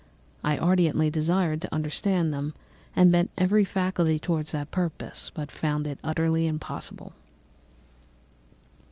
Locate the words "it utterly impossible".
5.85-7.13